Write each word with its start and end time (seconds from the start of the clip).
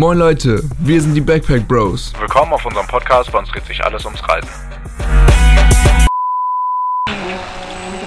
Moin 0.00 0.16
Leute, 0.16 0.62
wir 0.78 0.98
sind 0.98 1.12
die 1.12 1.20
Backpack 1.20 1.68
Bros. 1.68 2.14
Willkommen 2.18 2.54
auf 2.54 2.64
unserem 2.64 2.86
Podcast, 2.86 3.30
bei 3.30 3.38
uns 3.38 3.50
dreht 3.50 3.66
sich 3.66 3.84
alles 3.84 4.02
ums 4.06 4.26
Reisen. 4.26 4.48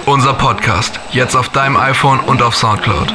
Unser 0.08 0.34
Podcast, 0.34 1.00
jetzt 1.12 1.36
auf 1.36 1.50
deinem 1.50 1.78
iPhone 1.78 2.20
und 2.22 2.42
auf 2.42 2.56
Soundcloud. 2.56 3.14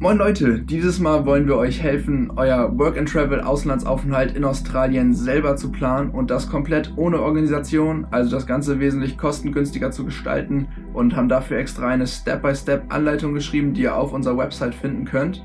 Moin 0.00 0.18
Leute, 0.18 0.58
dieses 0.58 0.98
Mal 0.98 1.24
wollen 1.24 1.46
wir 1.46 1.56
euch 1.56 1.80
helfen, 1.80 2.32
euer 2.34 2.76
Work 2.76 2.98
and 2.98 3.08
Travel 3.08 3.40
Auslandsaufenthalt 3.40 4.34
in 4.34 4.44
Australien 4.44 5.14
selber 5.14 5.54
zu 5.54 5.70
planen 5.70 6.10
und 6.10 6.32
das 6.32 6.50
komplett 6.50 6.92
ohne 6.96 7.22
Organisation, 7.22 8.08
also 8.10 8.32
das 8.32 8.48
Ganze 8.48 8.80
wesentlich 8.80 9.16
kostengünstiger 9.16 9.92
zu 9.92 10.04
gestalten 10.04 10.66
und 10.92 11.14
haben 11.14 11.28
dafür 11.28 11.58
extra 11.58 11.86
eine 11.86 12.08
Step-by-Step-Anleitung 12.08 13.34
geschrieben, 13.34 13.72
die 13.72 13.82
ihr 13.82 13.94
auf 13.94 14.12
unserer 14.12 14.36
Website 14.36 14.74
finden 14.74 15.04
könnt. 15.04 15.44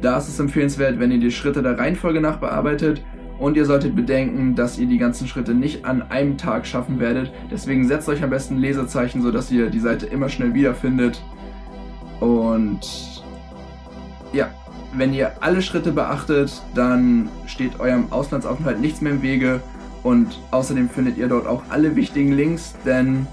Da 0.00 0.18
ist 0.18 0.28
es 0.28 0.38
empfehlenswert, 0.38 0.98
wenn 0.98 1.10
ihr 1.10 1.20
die 1.20 1.30
Schritte 1.30 1.62
der 1.62 1.78
Reihenfolge 1.78 2.20
nach 2.20 2.36
bearbeitet 2.36 3.02
und 3.38 3.56
ihr 3.56 3.64
solltet 3.64 3.94
bedenken, 3.96 4.54
dass 4.54 4.78
ihr 4.78 4.86
die 4.86 4.98
ganzen 4.98 5.26
Schritte 5.26 5.54
nicht 5.54 5.84
an 5.84 6.02
einem 6.10 6.36
Tag 6.38 6.66
schaffen 6.66 6.98
werdet. 7.00 7.32
Deswegen 7.50 7.86
setzt 7.86 8.08
euch 8.08 8.22
am 8.22 8.30
besten 8.30 8.58
Lesezeichen, 8.58 9.22
sodass 9.22 9.50
ihr 9.50 9.70
die 9.70 9.80
Seite 9.80 10.06
immer 10.06 10.28
schnell 10.28 10.54
wiederfindet. 10.54 11.22
Und 12.20 12.80
ja, 14.32 14.50
wenn 14.94 15.12
ihr 15.12 15.32
alle 15.40 15.60
Schritte 15.62 15.92
beachtet, 15.92 16.62
dann 16.74 17.28
steht 17.46 17.80
eurem 17.80 18.10
Auslandsaufenthalt 18.10 18.80
nichts 18.80 19.00
mehr 19.00 19.12
im 19.12 19.22
Wege 19.22 19.60
und 20.02 20.40
außerdem 20.50 20.88
findet 20.88 21.18
ihr 21.18 21.28
dort 21.28 21.46
auch 21.46 21.62
alle 21.68 21.96
wichtigen 21.96 22.32
Links, 22.32 22.74
denn 22.84 23.26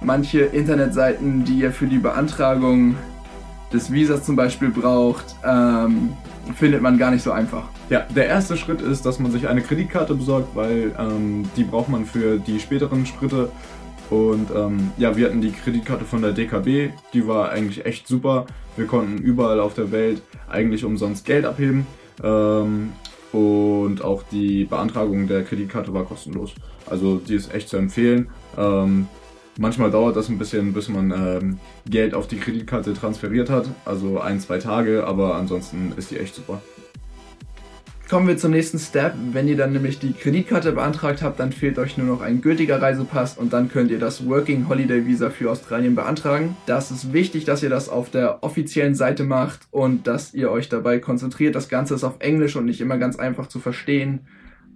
manche 0.00 0.40
Internetseiten, 0.40 1.44
die 1.44 1.60
ihr 1.60 1.72
für 1.72 1.86
die 1.86 1.98
Beantragung 1.98 2.96
des 3.72 3.92
Visas 3.92 4.24
zum 4.24 4.36
Beispiel 4.36 4.70
braucht, 4.70 5.36
ähm, 5.44 6.10
findet 6.54 6.82
man 6.82 6.98
gar 6.98 7.10
nicht 7.10 7.22
so 7.22 7.32
einfach. 7.32 7.64
Ja, 7.90 8.06
der 8.14 8.26
erste 8.26 8.56
Schritt 8.56 8.80
ist, 8.80 9.04
dass 9.04 9.18
man 9.18 9.30
sich 9.30 9.48
eine 9.48 9.62
Kreditkarte 9.62 10.14
besorgt, 10.14 10.54
weil 10.54 10.94
ähm, 10.98 11.48
die 11.56 11.64
braucht 11.64 11.88
man 11.88 12.04
für 12.04 12.38
die 12.38 12.60
späteren 12.60 13.06
Schritte. 13.06 13.50
Und 14.10 14.50
ähm, 14.54 14.90
ja, 14.96 15.16
wir 15.16 15.26
hatten 15.26 15.40
die 15.40 15.52
Kreditkarte 15.52 16.04
von 16.04 16.22
der 16.22 16.32
DKB, 16.32 16.90
die 17.12 17.26
war 17.26 17.50
eigentlich 17.50 17.84
echt 17.84 18.08
super. 18.08 18.46
Wir 18.76 18.86
konnten 18.86 19.18
überall 19.18 19.60
auf 19.60 19.74
der 19.74 19.90
Welt 19.92 20.22
eigentlich 20.48 20.84
umsonst 20.84 21.26
Geld 21.26 21.44
abheben. 21.44 21.86
Ähm, 22.22 22.92
und 23.32 24.02
auch 24.02 24.22
die 24.22 24.64
Beantragung 24.64 25.28
der 25.28 25.44
Kreditkarte 25.44 25.92
war 25.92 26.04
kostenlos. 26.04 26.54
Also 26.88 27.16
die 27.16 27.34
ist 27.34 27.52
echt 27.54 27.68
zu 27.68 27.76
empfehlen. 27.76 28.28
Manchmal 29.60 29.90
dauert 29.90 30.14
das 30.14 30.28
ein 30.28 30.38
bisschen, 30.38 30.72
bis 30.72 30.88
man 30.88 31.10
ähm, 31.10 31.58
Geld 31.84 32.14
auf 32.14 32.28
die 32.28 32.38
Kreditkarte 32.38 32.94
transferiert 32.94 33.50
hat. 33.50 33.66
Also 33.84 34.20
ein, 34.20 34.38
zwei 34.38 34.58
Tage, 34.58 35.04
aber 35.04 35.34
ansonsten 35.34 35.92
ist 35.96 36.12
die 36.12 36.18
echt 36.18 36.36
super. 36.36 36.62
Kommen 38.08 38.28
wir 38.28 38.36
zum 38.36 38.52
nächsten 38.52 38.78
Step. 38.78 39.14
Wenn 39.32 39.48
ihr 39.48 39.56
dann 39.56 39.72
nämlich 39.72 39.98
die 39.98 40.12
Kreditkarte 40.12 40.70
beantragt 40.70 41.22
habt, 41.22 41.40
dann 41.40 41.50
fehlt 41.50 41.76
euch 41.80 41.98
nur 41.98 42.06
noch 42.06 42.22
ein 42.22 42.40
gültiger 42.40 42.80
Reisepass 42.80 43.36
und 43.36 43.52
dann 43.52 43.68
könnt 43.68 43.90
ihr 43.90 43.98
das 43.98 44.26
Working 44.28 44.68
Holiday 44.68 45.04
Visa 45.06 45.28
für 45.28 45.50
Australien 45.50 45.96
beantragen. 45.96 46.56
Das 46.66 46.92
ist 46.92 47.12
wichtig, 47.12 47.44
dass 47.44 47.60
ihr 47.64 47.68
das 47.68 47.88
auf 47.88 48.10
der 48.10 48.44
offiziellen 48.44 48.94
Seite 48.94 49.24
macht 49.24 49.66
und 49.72 50.06
dass 50.06 50.34
ihr 50.34 50.52
euch 50.52 50.68
dabei 50.68 51.00
konzentriert. 51.00 51.56
Das 51.56 51.68
Ganze 51.68 51.96
ist 51.96 52.04
auf 52.04 52.20
Englisch 52.20 52.54
und 52.54 52.64
nicht 52.64 52.80
immer 52.80 52.96
ganz 52.96 53.18
einfach 53.18 53.48
zu 53.48 53.58
verstehen. 53.58 54.20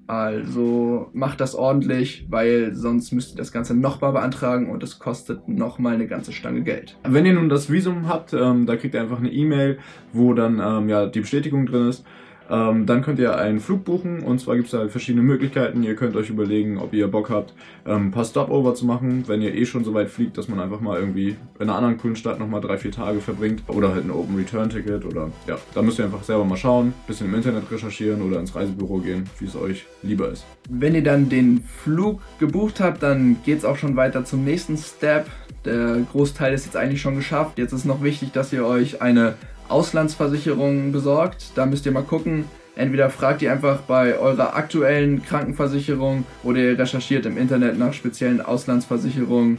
Also 0.07 1.11
macht 1.13 1.41
das 1.41 1.55
ordentlich, 1.55 2.27
weil 2.29 2.75
sonst 2.75 3.13
müsst 3.13 3.35
ihr 3.35 3.39
das 3.39 3.53
Ganze 3.53 3.75
nochmal 3.75 4.13
beantragen 4.13 4.69
und 4.69 4.83
es 4.83 4.99
kostet 4.99 5.49
nochmal 5.49 5.95
eine 5.95 6.07
ganze 6.07 6.33
Stange 6.33 6.63
Geld. 6.63 6.99
Wenn 7.05 7.25
ihr 7.25 7.35
nun 7.35 7.49
das 7.49 7.71
Visum 7.71 8.09
habt, 8.09 8.33
ähm, 8.33 8.67
da 8.67 8.77
kriegt 8.77 8.95
ihr 8.95 9.01
einfach 9.01 9.19
eine 9.19 9.33
E-Mail, 9.33 9.79
wo 10.13 10.35
dann 10.35 10.61
ähm, 10.63 10.89
ja 10.89 11.07
die 11.07 11.21
Bestätigung 11.21 11.67
drin 11.67 11.89
ist. 11.89 12.05
Ähm, 12.51 12.87
dann 12.87 13.03
könnt 13.03 13.19
ihr 13.19 13.37
einen 13.37 13.61
Flug 13.61 13.85
buchen 13.85 14.21
und 14.21 14.41
zwar 14.41 14.57
gibt 14.57 14.67
es 14.67 14.73
da 14.73 14.87
verschiedene 14.89 15.23
Möglichkeiten. 15.23 15.83
Ihr 15.83 15.97
könnt 15.97 16.17
euch 16.17 16.31
überlegen, 16.31 16.79
ob 16.79 16.93
ihr 16.93 17.09
Bock 17.09 17.31
habt, 17.31 17.55
ähm, 17.87 18.09
ein 18.09 18.11
paar 18.11 18.25
Stopover 18.25 18.75
zu 18.75 18.87
machen, 18.87 19.25
wenn 19.27 19.43
ihr 19.43 19.55
eh 19.55 19.65
schon 19.65 19.85
so 19.85 19.95
weit 19.95 20.11
fliegt, 20.11 20.37
dass 20.39 20.49
man 20.49 20.61
einfach 20.61 20.81
mal 20.81 20.99
irgendwie 20.99 21.37
in 21.59 21.63
einer 21.63 21.75
anderen 21.75 21.99
coolen 21.99 22.17
Stadt 22.17 22.39
nochmal 22.39 22.61
drei, 22.61 22.79
vier 22.79 22.93
Tage 22.93 23.21
verbringt 23.21 23.63
oder 23.69 23.93
halt 23.93 24.05
ein 24.05 24.11
Open 24.11 24.37
Return 24.37 24.71
Ticket 24.71 25.05
oder 25.05 25.31
ja, 25.47 25.57
da 25.75 25.83
müsst 25.83 25.99
ihr 25.99 26.05
einfach 26.05 26.23
selber 26.23 26.45
mal 26.45 26.57
schauen, 26.57 26.93
bisschen 27.07 27.29
im 27.29 27.35
Internet 27.35 27.71
recherchieren 27.71 28.23
oder 28.23 28.39
ins 28.41 28.55
Reisebüro 28.55 28.99
gehen, 28.99 29.25
wie 29.39 29.47
es 29.47 29.57
euch 29.57 29.87
lieber 30.03 30.31
ist. 30.31 30.45
Wenn 30.69 30.95
ihr 30.95 31.03
dann 31.03 31.29
den 31.29 31.65
Flug 31.83 32.21
gebucht 32.39 32.81
habt, 32.81 33.03
dann 33.03 33.37
geht 33.45 33.59
es 33.59 33.65
auch 33.65 33.77
schon 33.77 33.97
weiter 33.97 34.25
zum 34.25 34.45
nächsten 34.45 34.77
Step. 34.77 35.27
Der 35.65 36.05
Großteil 36.11 36.55
ist 36.55 36.65
jetzt 36.65 36.77
eigentlich 36.77 37.01
schon 37.01 37.17
geschafft. 37.17 37.59
Jetzt 37.59 37.73
ist 37.73 37.85
noch 37.85 38.03
wichtig, 38.03 38.33
dass 38.33 38.53
ihr 38.53 38.67
euch 38.67 39.01
eine 39.01 39.35
Auslandsversicherung 39.69 40.93
besorgt. 40.93 41.53
Da 41.55 41.67
müsst 41.67 41.87
ihr 41.87 41.93
mal 41.93 42.03
gucken. 42.03 42.45
Entweder 42.75 43.11
fragt 43.11 43.43
ihr 43.43 43.53
einfach 43.53 43.83
bei 43.83 44.19
eurer 44.19 44.57
aktuellen 44.57 45.23
Krankenversicherung 45.23 46.25
oder 46.43 46.59
ihr 46.59 46.79
recherchiert 46.79 47.27
im 47.27 47.37
Internet 47.37 47.79
nach 47.79 47.93
speziellen 47.93 48.41
Auslandsversicherungen 48.41 49.59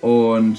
und 0.00 0.58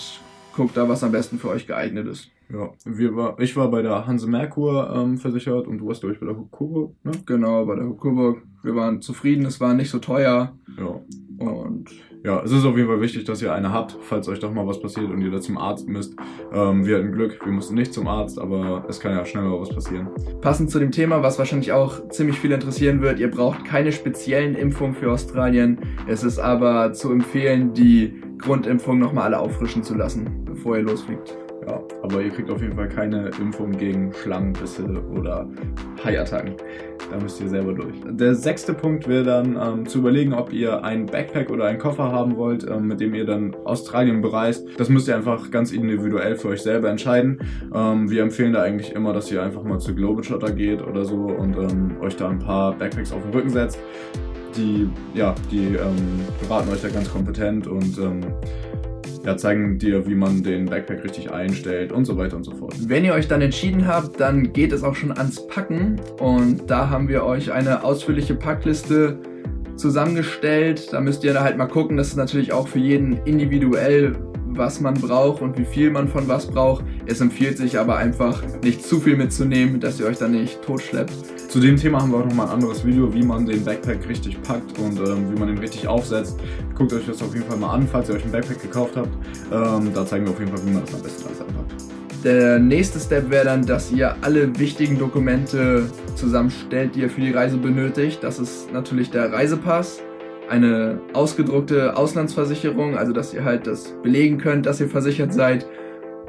guckt 0.55 0.77
da, 0.77 0.87
was 0.87 1.03
am 1.03 1.11
besten 1.11 1.39
für 1.39 1.49
euch 1.49 1.65
geeignet 1.65 2.07
ist. 2.07 2.29
Ja, 2.49 2.69
wir 2.85 3.15
war, 3.15 3.39
ich 3.39 3.55
war 3.57 3.69
bei 3.69 3.81
der 3.81 4.07
Hanse 4.07 4.27
Merkur 4.27 4.93
ähm, 4.95 5.17
versichert 5.17 5.67
und 5.67 5.79
du 5.79 5.87
warst, 5.87 6.01
glaube 6.01 6.13
ich, 6.13 6.19
bei 6.19 6.27
der 6.27 6.35
Coburg, 6.49 6.95
ne? 7.03 7.11
Genau, 7.25 7.65
bei 7.65 7.75
der 7.75 7.85
Coburg. 7.87 8.41
Wir 8.63 8.75
waren 8.75 9.01
zufrieden, 9.01 9.45
es 9.45 9.59
war 9.59 9.73
nicht 9.73 9.89
so 9.89 9.99
teuer. 9.99 10.53
Ja. 10.77 11.01
Und 11.45 11.89
ja, 12.23 12.41
es 12.43 12.51
ist 12.51 12.65
auf 12.65 12.75
jeden 12.75 12.89
Fall 12.89 13.01
wichtig, 13.01 13.23
dass 13.25 13.41
ihr 13.41 13.53
eine 13.53 13.71
habt, 13.71 13.97
falls 14.01 14.27
euch 14.27 14.39
doch 14.39 14.53
mal 14.53 14.67
was 14.67 14.81
passiert 14.81 15.09
und 15.09 15.21
ihr 15.21 15.31
da 15.31 15.39
zum 15.39 15.57
Arzt 15.57 15.87
müsst. 15.87 16.15
Ähm, 16.53 16.85
wir 16.85 16.97
hatten 16.97 17.11
Glück, 17.11 17.39
wir 17.43 17.51
mussten 17.51 17.75
nicht 17.75 17.93
zum 17.93 18.07
Arzt, 18.07 18.39
aber 18.39 18.85
es 18.89 18.99
kann 18.99 19.13
ja 19.13 19.25
schnell 19.25 19.43
mal 19.43 19.59
was 19.59 19.69
passieren. 19.69 20.09
Passend 20.41 20.69
zu 20.71 20.79
dem 20.79 20.91
Thema, 20.91 21.23
was 21.23 21.39
wahrscheinlich 21.39 21.71
auch 21.71 22.09
ziemlich 22.09 22.39
viel 22.39 22.51
interessieren 22.51 23.01
wird, 23.01 23.19
ihr 23.19 23.31
braucht 23.31 23.63
keine 23.65 23.91
speziellen 23.91 24.55
Impfungen 24.55 24.95
für 24.95 25.11
Australien. 25.11 25.79
Es 26.07 26.23
ist 26.23 26.39
aber 26.39 26.93
zu 26.93 27.11
empfehlen, 27.11 27.73
die 27.73 28.21
Grundimpfung 28.39 28.99
nochmal 28.99 29.25
alle 29.25 29.39
auffrischen 29.39 29.83
zu 29.83 29.95
lassen, 29.95 30.45
bevor 30.45 30.77
ihr 30.77 30.83
losfliegt. 30.83 31.37
Ja, 31.67 31.81
aber 32.01 32.21
ihr 32.21 32.29
kriegt 32.29 32.49
auf 32.49 32.61
jeden 32.61 32.75
Fall 32.75 32.87
keine 32.87 33.29
Impfung 33.41 33.71
gegen 33.71 34.13
Schlangenbisse 34.13 34.85
oder 35.11 35.45
Haiattacken. 36.01 36.53
Da 37.11 37.19
müsst 37.19 37.41
ihr 37.41 37.49
selber 37.49 37.73
durch. 37.73 37.95
Der 38.05 38.35
sechste 38.35 38.73
Punkt 38.73 39.07
wäre 39.07 39.23
dann 39.23 39.57
ähm, 39.61 39.85
zu 39.85 39.99
überlegen, 39.99 40.33
ob 40.33 40.53
ihr 40.53 40.83
ein 40.83 41.05
Backpack 41.05 41.49
oder 41.49 41.65
einen 41.65 41.79
Koffer 41.79 42.09
haben 42.09 42.37
wollt, 42.37 42.65
ähm, 42.69 42.87
mit 42.87 43.01
dem 43.01 43.13
ihr 43.13 43.25
dann 43.25 43.53
Australien 43.65 44.21
bereist. 44.21 44.65
Das 44.77 44.87
müsst 44.87 45.09
ihr 45.09 45.15
einfach 45.17 45.51
ganz 45.51 45.73
individuell 45.73 46.37
für 46.37 46.49
euch 46.49 46.61
selber 46.61 46.89
entscheiden. 46.89 47.39
Ähm, 47.75 48.09
wir 48.09 48.23
empfehlen 48.23 48.53
da 48.53 48.61
eigentlich 48.61 48.93
immer, 48.93 49.11
dass 49.11 49.29
ihr 49.29 49.43
einfach 49.43 49.63
mal 49.63 49.79
zu 49.79 49.93
Globetrotter 49.93 50.51
geht 50.53 50.81
oder 50.81 51.03
so 51.03 51.25
und 51.25 51.57
ähm, 51.57 51.97
euch 51.99 52.15
da 52.15 52.29
ein 52.29 52.39
paar 52.39 52.77
Backpacks 52.77 53.11
auf 53.11 53.23
den 53.23 53.31
Rücken 53.31 53.49
setzt. 53.49 53.77
Die, 54.55 54.89
ja, 55.13 55.35
die 55.51 55.75
ähm, 55.75 56.21
beraten 56.41 56.69
euch 56.69 56.81
da 56.81 56.87
ganz 56.87 57.11
kompetent 57.11 57.67
und 57.67 57.97
ähm, 57.99 58.21
ja, 59.25 59.37
zeigen 59.37 59.77
dir, 59.77 60.07
wie 60.07 60.15
man 60.15 60.43
den 60.43 60.65
Backpack 60.65 61.03
richtig 61.03 61.31
einstellt 61.31 61.91
und 61.91 62.05
so 62.05 62.17
weiter 62.17 62.37
und 62.37 62.43
so 62.43 62.51
fort. 62.51 62.75
Wenn 62.87 63.05
ihr 63.05 63.13
euch 63.13 63.27
dann 63.27 63.41
entschieden 63.41 63.87
habt, 63.87 64.19
dann 64.19 64.53
geht 64.53 64.71
es 64.71 64.83
auch 64.83 64.95
schon 64.95 65.11
ans 65.11 65.47
Packen 65.47 65.99
und 66.19 66.69
da 66.69 66.89
haben 66.89 67.07
wir 67.07 67.23
euch 67.23 67.51
eine 67.51 67.83
ausführliche 67.83 68.35
Packliste 68.35 69.19
zusammengestellt. 69.75 70.91
Da 70.91 71.01
müsst 71.01 71.23
ihr 71.23 71.33
da 71.33 71.43
halt 71.43 71.57
mal 71.57 71.67
gucken, 71.67 71.97
das 71.97 72.09
ist 72.09 72.17
natürlich 72.17 72.53
auch 72.53 72.67
für 72.67 72.79
jeden 72.79 73.17
individuell, 73.25 74.15
was 74.49 74.79
man 74.81 74.95
braucht 74.95 75.41
und 75.41 75.57
wie 75.57 75.65
viel 75.65 75.91
man 75.91 76.07
von 76.07 76.27
was 76.27 76.47
braucht. 76.47 76.83
Es 77.05 77.21
empfiehlt 77.21 77.57
sich 77.57 77.77
aber 77.77 77.97
einfach 77.97 78.41
nicht 78.63 78.83
zu 78.83 78.99
viel 78.99 79.17
mitzunehmen, 79.17 79.79
dass 79.79 79.99
ihr 79.99 80.05
euch 80.05 80.17
dann 80.17 80.31
nicht 80.31 80.61
totschleppt. 80.61 81.13
Zu 81.49 81.59
dem 81.59 81.77
Thema 81.77 82.01
haben 82.01 82.11
wir 82.11 82.19
auch 82.19 82.25
nochmal 82.25 82.47
ein 82.47 82.53
anderes 82.53 82.85
Video, 82.85 83.13
wie 83.13 83.23
man 83.23 83.45
den 83.45 83.63
Backpack 83.63 84.07
richtig 84.09 84.41
packt 84.43 84.77
und 84.79 84.99
ähm, 84.99 85.31
wie 85.31 85.39
man 85.39 85.49
ihn 85.49 85.57
richtig 85.57 85.87
aufsetzt. 85.87 86.39
Guckt 86.75 86.93
euch 86.93 87.05
das 87.05 87.21
auf 87.21 87.33
jeden 87.33 87.47
Fall 87.47 87.57
mal 87.57 87.73
an, 87.73 87.87
falls 87.89 88.09
ihr 88.09 88.15
euch 88.15 88.23
einen 88.23 88.31
Backpack 88.31 88.61
gekauft 88.61 88.95
habt. 88.95 89.09
Ähm, 89.51 89.91
da 89.93 90.05
zeigen 90.05 90.25
wir 90.25 90.33
auf 90.33 90.39
jeden 90.39 90.55
Fall, 90.55 90.65
wie 90.65 90.71
man 90.71 90.83
das 90.85 90.93
am 90.93 91.01
besten 91.01 91.27
alles 91.27 91.41
anpackt. 91.41 91.73
Der 92.23 92.59
nächste 92.59 92.99
Step 92.99 93.29
wäre 93.29 93.45
dann, 93.45 93.65
dass 93.65 93.91
ihr 93.91 94.15
alle 94.21 94.57
wichtigen 94.59 94.97
Dokumente 94.97 95.89
zusammenstellt, 96.15 96.95
die 96.95 97.01
ihr 97.01 97.09
für 97.09 97.21
die 97.21 97.31
Reise 97.31 97.57
benötigt. 97.57 98.23
Das 98.23 98.39
ist 98.39 98.73
natürlich 98.73 99.11
der 99.11 99.31
Reisepass, 99.31 100.01
eine 100.49 100.99
ausgedruckte 101.13 101.95
Auslandsversicherung, 101.95 102.97
also 102.97 103.13
dass 103.13 103.33
ihr 103.33 103.43
halt 103.43 103.67
das 103.67 103.93
belegen 104.03 104.37
könnt, 104.37 104.65
dass 104.65 104.79
ihr 104.79 104.87
versichert 104.87 105.33
seid. 105.33 105.65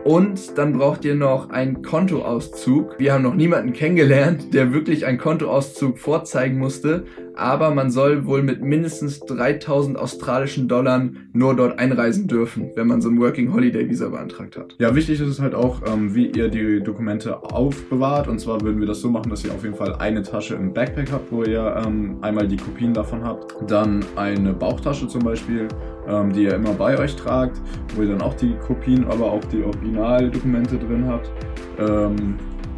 Und 0.09 0.57
dann 0.57 0.73
braucht 0.73 1.05
ihr 1.05 1.15
noch 1.15 1.51
einen 1.51 1.83
Kontoauszug. 1.83 2.99
Wir 2.99 3.13
haben 3.13 3.23
noch 3.23 3.35
niemanden 3.35 3.75
kennengelernt, 3.75 4.55
der 4.55 4.73
wirklich 4.73 5.05
einen 5.05 5.19
Kontoauszug 5.19 5.99
vorzeigen 5.99 6.57
musste 6.57 7.05
aber 7.39 7.73
man 7.73 7.91
soll 7.91 8.27
wohl 8.27 8.43
mit 8.43 8.63
mindestens 8.63 9.21
3000 9.21 9.97
australischen 9.97 10.67
Dollar 10.67 11.09
nur 11.33 11.55
dort 11.55 11.79
einreisen 11.79 12.27
dürfen, 12.27 12.73
wenn 12.75 12.89
man 12.89 13.01
so 13.01 13.09
ein 13.09 13.21
Working 13.21 13.55
Holiday 13.55 13.89
Visa 13.89 14.09
beantragt 14.09 14.57
hat. 14.57 14.75
Ja, 14.79 14.95
wichtig 14.95 15.21
ist 15.21 15.29
es 15.29 15.41
halt 15.41 15.55
auch, 15.55 15.81
ähm, 15.87 16.15
wie 16.15 16.27
ihr 16.27 16.49
die 16.49 16.83
Dokumente 16.83 17.43
aufbewahrt. 17.43 18.27
Und 18.27 18.41
zwar 18.41 18.61
würden 18.61 18.81
wir 18.81 18.89
das 18.89 19.01
so 19.01 19.09
machen, 19.09 19.31
dass 19.31 19.45
ihr 19.45 19.53
auf 19.53 19.63
jeden 19.63 19.77
Fall 19.77 19.95
eine 19.97 20.23
Tasche 20.23 20.57
im 20.57 20.75
Backpack 20.75 21.13
habt, 21.13 21.31
wo 21.31 21.45
ihr 21.45 21.81
ähm, 21.87 22.19
einmal 22.23 22.49
die 22.49 22.57
Kopien 22.57 22.93
davon 22.93 23.23
habt. 23.23 23.55
Dann 23.71 24.05
eine 24.17 24.53
Bauchtasche 24.53 25.07
zum 25.07 25.23
Beispiel, 25.23 25.69
ähm, 26.09 26.33
die 26.33 26.45
ihr 26.45 26.55
immer 26.55 26.73
bei 26.73 26.99
euch 26.99 27.15
tragt, 27.17 27.61
wo 27.95 28.03
ihr 28.03 28.09
dann 28.09 28.23
auch 28.23 28.35
die 28.35 28.55
Kopien, 28.67 29.07
aber 29.09 29.33
auch 29.33 29.45
die 29.53 29.63
Originaldokumente 29.63 30.79
drin 30.79 31.07
habt. 31.07 31.31
Ähm, 31.79 32.37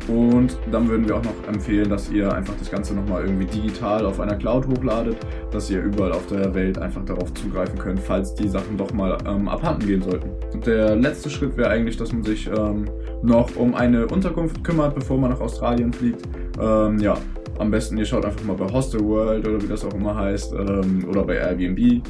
Und 0.09 0.59
dann 0.73 0.89
würden 0.89 1.07
wir 1.07 1.17
auch 1.17 1.23
noch 1.23 1.47
empfehlen, 1.47 1.89
dass 1.89 2.11
ihr 2.11 2.33
einfach 2.33 2.55
das 2.59 2.71
Ganze 2.71 2.95
nochmal 2.95 3.27
irgendwie 3.27 3.45
digital 3.45 4.07
auf 4.07 4.19
einer 4.19 4.35
Cloud 4.35 4.67
hochladet, 4.67 5.17
dass 5.53 5.71
ihr 5.71 5.83
überall 5.83 6.13
auf 6.13 6.27
der 6.27 6.53
Welt 6.55 6.79
einfach 6.79 7.05
darauf 7.05 7.33
zugreifen 7.35 7.79
könnt, 7.79 8.01
falls 8.01 8.35
die 8.35 8.49
Sachen 8.49 8.77
doch 8.77 8.93
mal 8.93 9.19
ähm, 9.27 9.47
abhanden 9.49 9.87
gehen 9.87 10.03
sollten. 10.03 10.31
Und 10.53 10.67
der 10.67 10.97
letzte 10.97 11.31
Schritt 11.31 11.57
wäre 11.57 11.69
eigentlich, 11.69 11.97
dass 11.97 12.13
man 12.13 12.25
sich 12.25 12.49
ähm, 12.49 12.87
noch 13.23 13.55
um 13.57 13.75
eine 13.75 14.07
Unterkunft 14.07 14.65
kümmert, 14.65 14.95
bevor 14.95 15.19
man 15.19 15.31
nach 15.31 15.41
Australien 15.41 15.93
fliegt. 15.93 16.23
Ähm, 16.61 16.99
ja, 16.99 17.17
am 17.59 17.71
besten 17.71 17.97
ihr 17.99 18.07
schaut 18.07 18.25
einfach 18.25 18.45
mal 18.45 18.57
bei 18.57 18.73
Hostel 18.73 19.05
World 19.05 19.47
oder 19.47 19.63
wie 19.63 19.69
das 19.69 19.85
auch 19.85 19.95
immer 19.95 20.17
heißt 20.17 20.55
ähm, 20.55 21.05
oder 21.09 21.23
bei 21.23 21.37
Airbnb. 21.37 22.03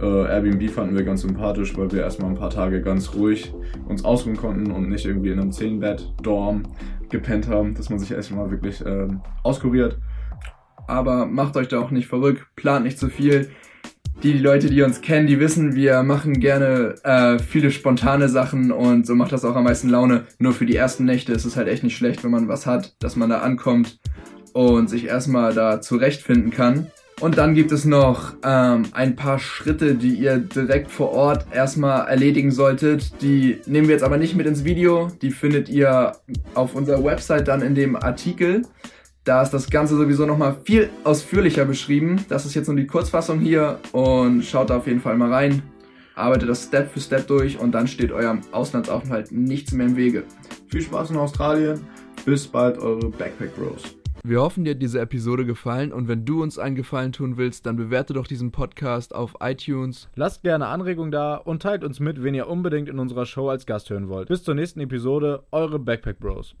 Äh, 0.00 0.06
Airbnb 0.06 0.70
fanden 0.70 0.96
wir 0.96 1.04
ganz 1.04 1.22
sympathisch, 1.22 1.76
weil 1.76 1.92
wir 1.92 2.00
erstmal 2.02 2.30
ein 2.30 2.36
paar 2.36 2.50
Tage 2.50 2.80
ganz 2.80 3.14
ruhig 3.14 3.52
uns 3.86 4.04
ausruhen 4.04 4.36
konnten 4.36 4.70
und 4.70 4.88
nicht 4.88 5.04
irgendwie 5.04 5.30
in 5.30 5.38
einem 5.38 5.50
10-Bett-Dorm 5.50 6.62
gepennt 7.10 7.48
haben, 7.48 7.74
dass 7.74 7.90
man 7.90 7.98
sich 7.98 8.10
erstmal 8.10 8.50
wirklich 8.50 8.82
ähm, 8.86 9.20
auskuriert. 9.42 9.98
Aber 10.86 11.26
macht 11.26 11.56
euch 11.56 11.68
da 11.68 11.80
auch 11.80 11.90
nicht 11.90 12.08
verrückt, 12.08 12.46
plant 12.56 12.84
nicht 12.84 12.98
zu 12.98 13.08
viel. 13.08 13.50
Die, 14.22 14.32
die 14.32 14.38
Leute, 14.38 14.68
die 14.68 14.82
uns 14.82 15.00
kennen, 15.00 15.26
die 15.26 15.40
wissen, 15.40 15.74
wir 15.74 16.02
machen 16.02 16.40
gerne 16.40 16.94
äh, 17.04 17.38
viele 17.38 17.70
spontane 17.70 18.28
Sachen 18.28 18.70
und 18.70 19.06
so 19.06 19.14
macht 19.14 19.32
das 19.32 19.44
auch 19.44 19.56
am 19.56 19.64
meisten 19.64 19.88
Laune. 19.88 20.24
Nur 20.38 20.52
für 20.52 20.66
die 20.66 20.76
ersten 20.76 21.04
Nächte 21.04 21.32
ist 21.32 21.44
es 21.44 21.56
halt 21.56 21.68
echt 21.68 21.84
nicht 21.84 21.96
schlecht, 21.96 22.24
wenn 22.24 22.30
man 22.30 22.48
was 22.48 22.66
hat, 22.66 22.96
dass 23.02 23.16
man 23.16 23.30
da 23.30 23.38
ankommt 23.40 23.98
und 24.52 24.90
sich 24.90 25.06
erstmal 25.06 25.54
da 25.54 25.80
zurechtfinden 25.80 26.50
kann. 26.50 26.88
Und 27.20 27.36
dann 27.36 27.54
gibt 27.54 27.70
es 27.70 27.84
noch 27.84 28.32
ähm, 28.42 28.84
ein 28.92 29.14
paar 29.14 29.38
Schritte, 29.38 29.94
die 29.94 30.14
ihr 30.14 30.38
direkt 30.38 30.90
vor 30.90 31.12
Ort 31.12 31.46
erstmal 31.52 32.08
erledigen 32.08 32.50
solltet. 32.50 33.20
Die 33.20 33.60
nehmen 33.66 33.88
wir 33.88 33.94
jetzt 33.94 34.02
aber 34.02 34.16
nicht 34.16 34.34
mit 34.34 34.46
ins 34.46 34.64
Video. 34.64 35.08
Die 35.20 35.30
findet 35.30 35.68
ihr 35.68 36.12
auf 36.54 36.74
unserer 36.74 37.04
Website 37.04 37.46
dann 37.46 37.60
in 37.60 37.74
dem 37.74 37.94
Artikel. 37.94 38.62
Da 39.24 39.42
ist 39.42 39.50
das 39.50 39.68
Ganze 39.68 39.96
sowieso 39.96 40.24
nochmal 40.24 40.56
viel 40.64 40.88
ausführlicher 41.04 41.66
beschrieben. 41.66 42.24
Das 42.30 42.46
ist 42.46 42.54
jetzt 42.54 42.68
nur 42.68 42.76
die 42.76 42.86
Kurzfassung 42.86 43.38
hier 43.38 43.78
und 43.92 44.42
schaut 44.42 44.70
da 44.70 44.78
auf 44.78 44.86
jeden 44.86 45.00
Fall 45.00 45.18
mal 45.18 45.30
rein. 45.30 45.62
Arbeitet 46.14 46.48
das 46.48 46.64
Step 46.64 46.90
für 46.90 47.00
Step 47.00 47.26
durch 47.26 47.58
und 47.58 47.72
dann 47.72 47.86
steht 47.86 48.12
eurem 48.12 48.40
Auslandsaufenthalt 48.50 49.30
nichts 49.30 49.72
mehr 49.72 49.86
im 49.86 49.96
Wege. 49.96 50.24
Viel 50.68 50.80
Spaß 50.80 51.10
in 51.10 51.16
Australien. 51.18 51.80
Bis 52.24 52.46
bald, 52.46 52.78
eure 52.78 53.10
Backpack 53.10 53.54
Bros. 53.56 53.99
Wir 54.22 54.42
hoffen, 54.42 54.64
dir 54.64 54.74
hat 54.74 54.82
diese 54.82 55.00
Episode 55.00 55.46
gefallen 55.46 55.92
und 55.92 56.06
wenn 56.06 56.26
du 56.26 56.42
uns 56.42 56.58
einen 56.58 56.76
Gefallen 56.76 57.12
tun 57.12 57.38
willst, 57.38 57.64
dann 57.64 57.76
bewerte 57.76 58.12
doch 58.12 58.26
diesen 58.26 58.52
Podcast 58.52 59.14
auf 59.14 59.36
iTunes. 59.40 60.08
Lasst 60.14 60.42
gerne 60.42 60.66
Anregungen 60.66 61.10
da 61.10 61.36
und 61.36 61.62
teilt 61.62 61.84
uns 61.84 62.00
mit, 62.00 62.22
wen 62.22 62.34
ihr 62.34 62.46
unbedingt 62.46 62.90
in 62.90 62.98
unserer 62.98 63.24
Show 63.24 63.48
als 63.48 63.64
Gast 63.64 63.88
hören 63.88 64.08
wollt. 64.08 64.28
Bis 64.28 64.42
zur 64.42 64.54
nächsten 64.54 64.80
Episode, 64.80 65.44
eure 65.52 65.78
Backpack 65.78 66.20
Bros. 66.20 66.54